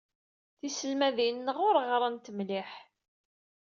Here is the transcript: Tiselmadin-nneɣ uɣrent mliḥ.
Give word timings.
Tiselmadin-nneɣ 0.59 1.57
uɣrent 1.67 2.31
mliḥ. 2.37 2.71